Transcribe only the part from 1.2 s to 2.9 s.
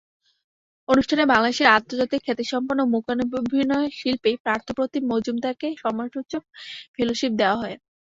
বাংলাদেশের আন্তর্জাতিক খ্যাতিসম্পন্ন